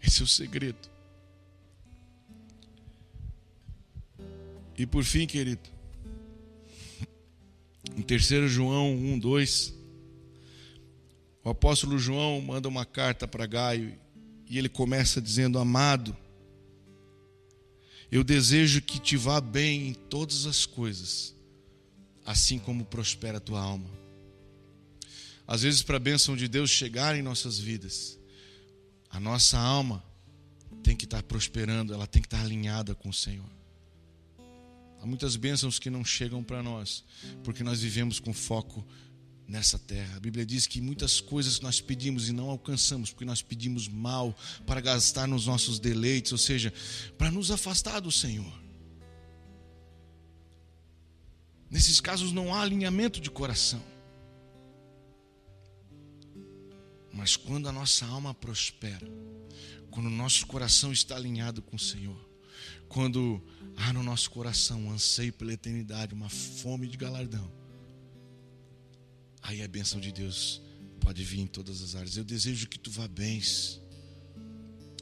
[0.02, 0.90] Esse é o segredo.
[4.78, 5.70] E por fim, querido,
[7.96, 9.74] em 3 João 1, 2,
[11.44, 13.98] o apóstolo João manda uma carta para Gaio
[14.48, 16.16] e ele começa dizendo: Amado,
[18.12, 21.36] eu desejo que te vá bem em todas as coisas,
[22.26, 23.90] assim como prospera a tua alma.
[25.48, 28.19] Às vezes, para a bênção de Deus chegar em nossas vidas,
[29.10, 30.04] a nossa alma
[30.84, 33.50] tem que estar prosperando, ela tem que estar alinhada com o Senhor.
[35.02, 37.04] Há muitas bênçãos que não chegam para nós,
[37.44, 38.86] porque nós vivemos com foco
[39.48, 40.18] nessa terra.
[40.18, 44.38] A Bíblia diz que muitas coisas nós pedimos e não alcançamos, porque nós pedimos mal
[44.66, 46.72] para gastar nos nossos deleites, ou seja,
[47.18, 48.54] para nos afastar do Senhor.
[51.70, 53.82] Nesses casos não há alinhamento de coração.
[57.12, 59.08] Mas quando a nossa alma prospera,
[59.90, 62.30] quando o nosso coração está alinhado com o Senhor,
[62.88, 63.42] quando
[63.76, 67.52] há no nosso coração um anseio pela eternidade, uma fome de galardão,
[69.42, 70.62] aí a bênção de Deus
[71.00, 72.18] pode vir em todas as áreas.
[72.18, 73.82] Eu desejo que tu vá bens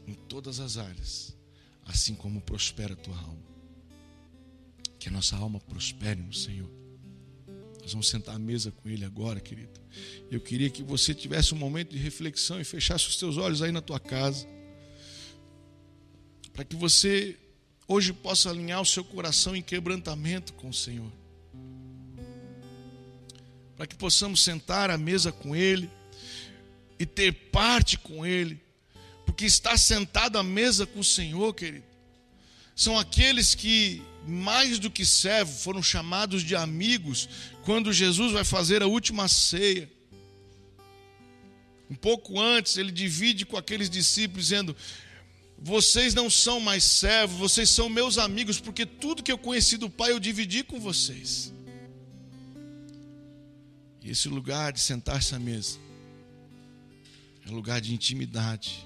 [0.06, 1.36] em todas as áreas,
[1.86, 3.46] assim como prospera a tua alma.
[5.00, 6.77] Que a nossa alma prospere no Senhor.
[7.88, 9.80] Nós vamos sentar à mesa com Ele agora, querido.
[10.30, 13.72] Eu queria que você tivesse um momento de reflexão e fechasse os teus olhos aí
[13.72, 14.46] na tua casa.
[16.52, 17.38] Para que você
[17.88, 21.10] hoje possa alinhar o seu coração em quebrantamento com o Senhor.
[23.78, 25.90] Para que possamos sentar à mesa com Ele
[27.00, 28.60] e ter parte com Ele.
[29.26, 31.86] Porque estar sentado à mesa com o Senhor, querido,
[32.76, 37.30] são aqueles que mais do que servo, foram chamados de amigos
[37.64, 39.90] quando Jesus vai fazer a última ceia.
[41.90, 44.76] Um pouco antes, ele divide com aqueles discípulos, dizendo:
[45.58, 49.90] Vocês não são mais servos, vocês são meus amigos, porque tudo que eu conheci do
[49.90, 51.54] Pai eu dividi com vocês.
[54.04, 55.80] E esse lugar de sentar-se à mesa
[57.46, 58.86] é lugar de intimidade.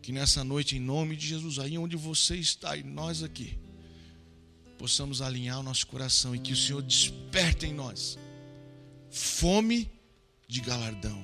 [0.00, 3.58] Que nessa noite, em nome de Jesus, aí onde você está e nós aqui,
[4.80, 8.18] possamos alinhar o nosso coração e que o Senhor desperte em nós
[9.10, 9.90] fome
[10.48, 11.22] de galardão,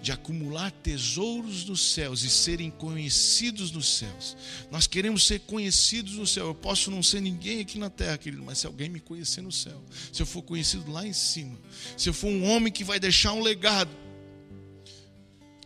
[0.00, 4.34] de acumular tesouros nos céus e serem conhecidos nos céus.
[4.70, 6.46] Nós queremos ser conhecidos no céu.
[6.46, 9.52] Eu posso não ser ninguém aqui na terra, querido, mas se alguém me conhecer no
[9.52, 11.58] céu, se eu for conhecido lá em cima,
[11.94, 13.90] se eu for um homem que vai deixar um legado,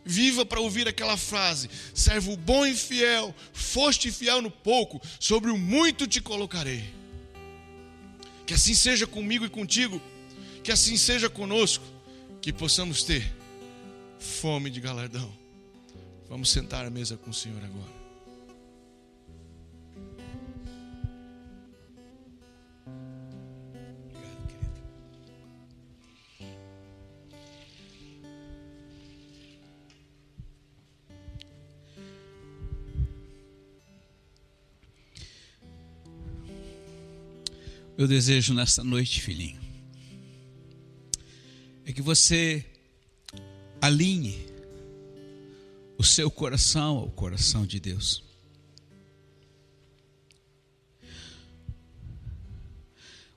[0.05, 5.57] Viva para ouvir aquela frase: servo bom e fiel, foste fiel no pouco, sobre o
[5.57, 7.02] muito te colocarei.
[8.47, 10.01] Que assim seja comigo e contigo,
[10.63, 11.85] que assim seja conosco,
[12.41, 13.31] que possamos ter
[14.19, 15.33] fome de galardão.
[16.29, 18.02] Vamos sentar à mesa com o Senhor agora.
[37.97, 39.61] Meu desejo nesta noite, filhinho,
[41.85, 42.65] é que você
[43.83, 44.47] alinhe
[45.99, 48.25] o seu coração ao coração de Deus.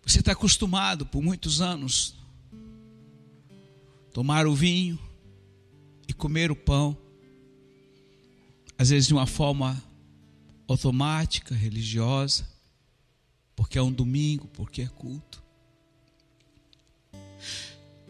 [0.05, 2.15] Você está acostumado por muitos anos
[4.13, 4.97] tomar o vinho
[6.07, 6.97] e comer o pão,
[8.77, 9.83] às vezes de uma forma
[10.65, 12.54] automática, religiosa,
[13.55, 15.43] porque é um domingo, porque é culto.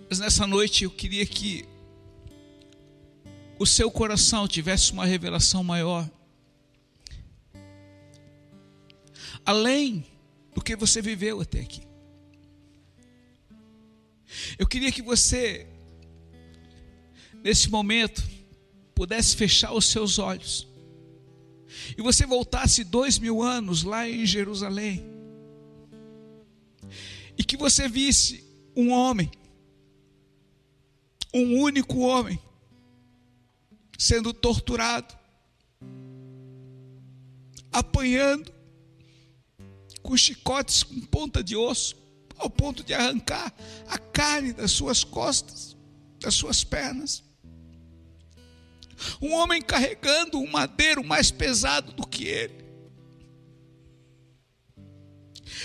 [0.09, 1.65] Mas nessa noite eu queria que
[3.57, 6.09] o seu coração tivesse uma revelação maior.
[9.45, 10.05] Além
[10.53, 11.83] do que você viveu até aqui.
[14.57, 15.67] Eu queria que você,
[17.43, 18.23] nesse momento,
[18.93, 20.67] pudesse fechar os seus olhos
[21.97, 25.14] e você voltasse dois mil anos lá em Jerusalém
[27.37, 28.43] e que você visse
[28.75, 29.31] um homem,
[31.33, 32.39] um único homem,
[33.97, 35.17] sendo torturado,
[37.71, 38.53] apanhando
[40.01, 41.95] com chicotes com ponta de osso,
[42.37, 43.53] ao ponto de arrancar
[43.87, 45.75] a carne das suas costas,
[46.19, 47.23] das suas pernas.
[49.21, 52.64] Um homem carregando um madeiro mais pesado do que ele.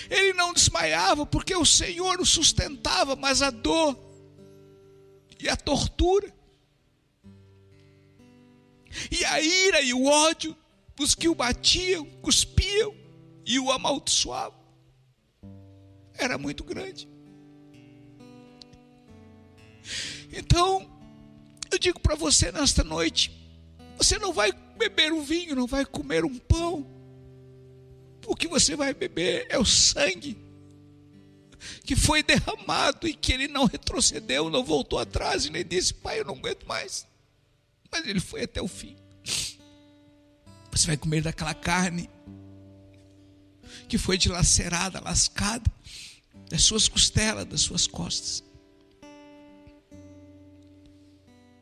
[0.08, 3.98] Ele não desmaiava porque o Senhor o sustentava, mas a dor
[5.38, 6.32] e a tortura
[9.10, 10.56] e a ira e o ódio
[10.96, 12.94] dos que o batiam, cuspiam
[13.46, 14.60] e o amaldiçoavam
[16.14, 17.08] era muito grande.
[20.32, 20.88] Então,
[21.70, 23.30] eu digo para você nesta noite:
[23.96, 26.99] você não vai beber um vinho, não vai comer um pão.
[28.30, 30.38] O que você vai beber é o sangue
[31.84, 36.20] que foi derramado e que ele não retrocedeu, não voltou atrás e nem disse: Pai,
[36.20, 37.10] eu não aguento mais
[37.90, 38.96] mas ele foi até o fim.
[40.70, 42.08] Você vai comer daquela carne
[43.88, 45.70] que foi dilacerada, lascada,
[46.48, 48.44] das suas costelas, das suas costas.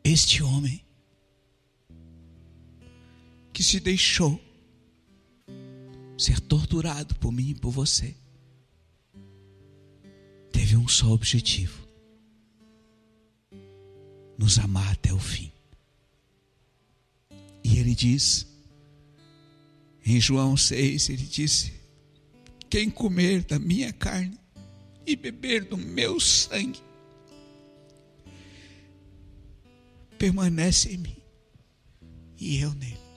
[0.05, 0.85] Este homem
[3.53, 4.41] que se deixou
[6.19, 8.15] ser torturado por mim e por você,
[10.53, 11.87] teve um só objetivo:
[14.37, 15.53] nos amar até o fim.
[17.63, 18.47] E ele diz,
[20.05, 21.73] em João 6, ele disse:
[22.69, 24.39] Quem comer da minha carne
[25.07, 26.81] e beber do meu sangue,
[30.19, 31.17] permanece em mim
[32.39, 33.08] e eu nele.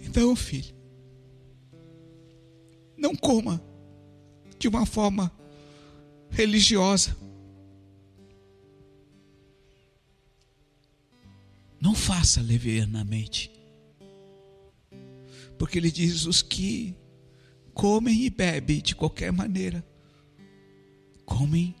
[0.00, 0.74] Então, filho,
[2.96, 3.62] não coma
[4.58, 5.32] de uma forma
[6.30, 7.16] religiosa
[11.80, 13.50] Não faça levianamente.
[15.58, 16.94] Porque ele diz: os que
[17.72, 19.84] comem e bebem de qualquer maneira,
[21.24, 21.74] comem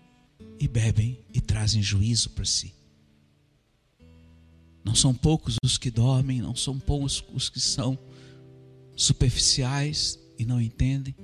[0.58, 2.72] e bebem e trazem juízo para si.
[4.82, 7.98] Não são poucos os que dormem, não são poucos os que são
[9.00, 11.16] superficiais e não entendem,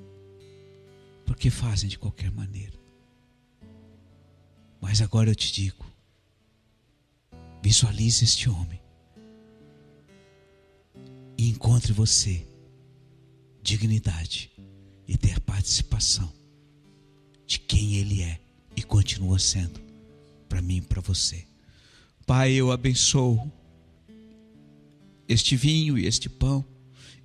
[1.26, 2.72] porque fazem de qualquer maneira.
[4.80, 5.84] Mas agora eu te digo:
[7.62, 8.80] Visualize este homem
[11.36, 12.46] e encontre você
[13.62, 14.50] dignidade
[15.06, 16.32] e ter participação
[17.46, 18.40] de quem ele é
[18.74, 19.80] e continua sendo
[20.48, 21.44] para mim e para você.
[22.24, 23.52] Pai, eu abençoo
[25.28, 26.64] este vinho e este pão,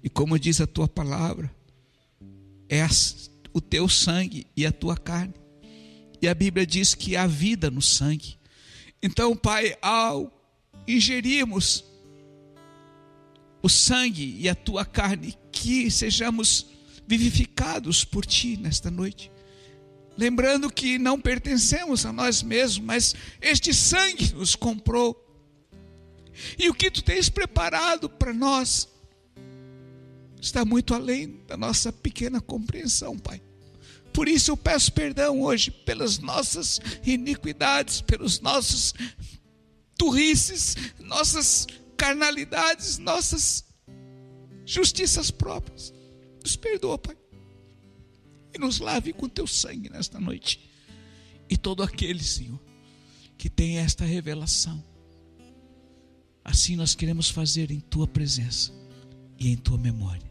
[0.04, 1.54] e como diz a tua palavra,
[2.70, 2.88] é
[3.54, 5.34] o teu sangue e a tua carne.
[6.22, 8.38] E a Bíblia diz que há vida no sangue.
[9.02, 10.32] Então, Pai, ao
[10.88, 11.84] ingerirmos
[13.62, 16.68] o sangue e a tua carne, que sejamos
[17.08, 19.32] vivificados por ti nesta noite.
[20.18, 25.18] Lembrando que não pertencemos a nós mesmos, mas este sangue nos comprou.
[26.58, 28.88] E o que tu tens preparado para nós
[30.42, 33.40] está muito além da nossa pequena compreensão, Pai.
[34.12, 38.94] Por isso eu peço perdão hoje pelas nossas iniquidades, pelos nossos
[39.98, 43.64] turrices, nossas carnalidades, nossas
[44.66, 45.94] justiças próprias.
[46.44, 47.16] Nos perdoa, Pai.
[48.54, 50.70] E nos lave com teu sangue nesta noite.
[51.50, 52.60] E todo aquele, Senhor,
[53.38, 54.84] que tem esta revelação.
[56.44, 58.74] Assim nós queremos fazer em tua presença
[59.40, 60.31] e em tua memória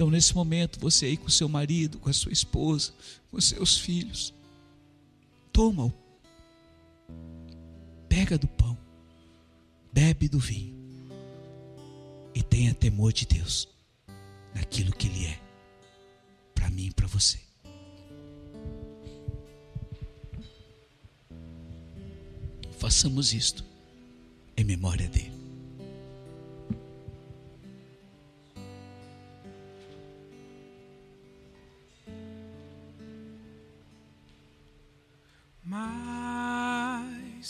[0.00, 2.90] então, nesse momento, você aí com seu marido, com a sua esposa,
[3.30, 4.32] com seus filhos,
[5.52, 5.92] toma-o,
[8.08, 8.78] pega do pão,
[9.92, 10.74] bebe do vinho
[12.34, 13.68] e tenha temor de Deus
[14.54, 15.38] naquilo que Ele é
[16.54, 17.38] para mim e para você.
[22.78, 23.62] Façamos isto
[24.56, 25.39] em memória dele.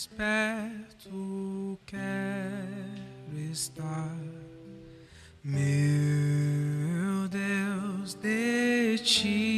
[0.01, 4.17] mais perto quero estar,
[5.45, 9.50] meu Deus, de ti.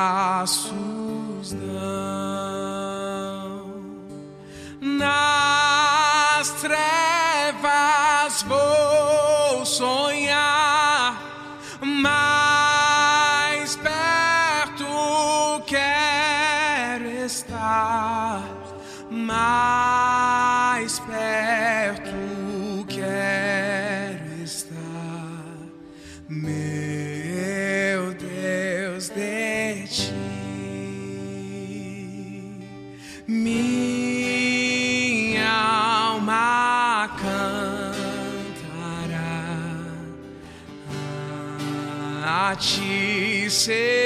[0.00, 2.19] braços da
[43.50, 43.99] dice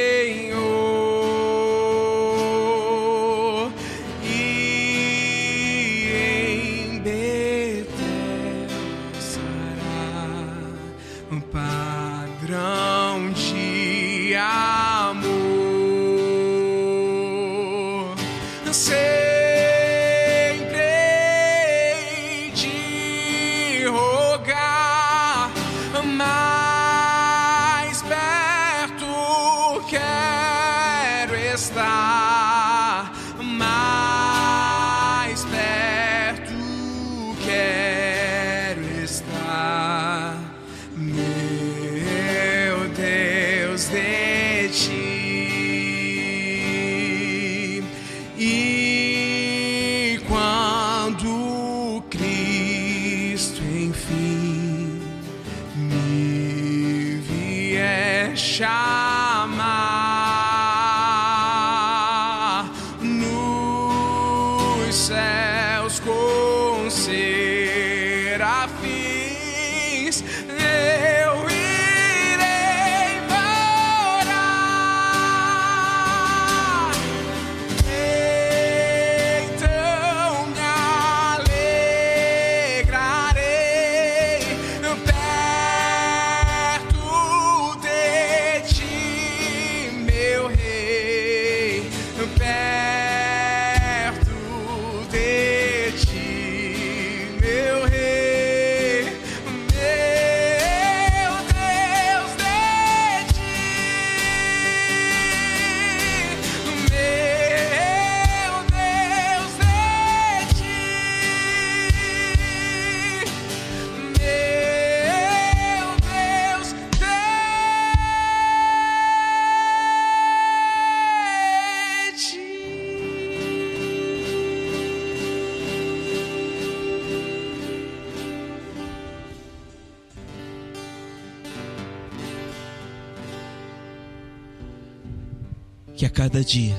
[135.96, 136.76] que a cada dia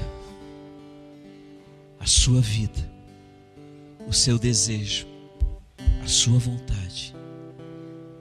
[1.99, 2.87] a sua vida,
[4.07, 5.07] o seu desejo,
[6.03, 7.15] a sua vontade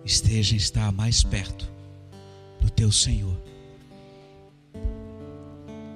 [0.05, 1.71] esteja estar mais perto
[2.61, 3.37] do teu Senhor.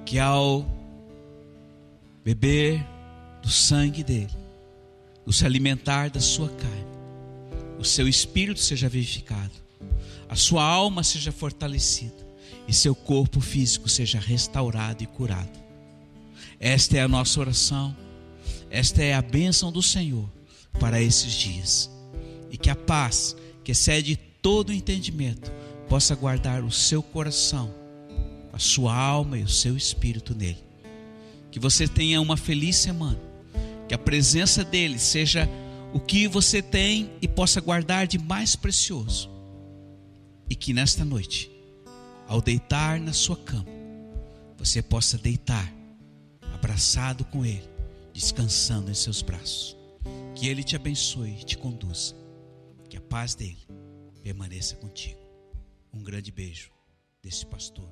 [0.05, 0.65] Que ao
[2.23, 2.85] beber
[3.41, 4.29] do sangue dele,
[5.25, 6.85] o se alimentar da sua carne,
[7.79, 9.53] o seu espírito seja vivificado,
[10.27, 12.28] a sua alma seja fortalecida
[12.69, 15.49] e seu corpo físico seja restaurado e curado.
[16.59, 17.97] Esta é a nossa oração,
[18.69, 20.29] esta é a bênção do Senhor
[20.79, 21.89] para esses dias.
[22.51, 25.51] E que a paz, que excede todo entendimento,
[25.89, 27.73] possa guardar o seu coração,
[28.53, 30.63] a sua alma e o seu espírito nele.
[31.49, 33.19] Que você tenha uma feliz semana,
[33.87, 35.49] que a presença dele seja
[35.91, 39.27] o que você tem e possa guardar de mais precioso.
[40.47, 41.49] E que nesta noite,
[42.29, 43.65] ao deitar na sua cama,
[44.55, 45.73] você possa deitar
[46.53, 47.67] abraçado com Ele,
[48.13, 49.75] descansando em seus braços.
[50.35, 52.15] Que Ele te abençoe e te conduza.
[52.87, 53.67] Que a paz dele
[54.21, 55.19] permaneça contigo.
[55.91, 56.71] Um grande beijo
[57.21, 57.89] desse pastor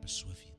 [0.00, 0.53] para sua vida.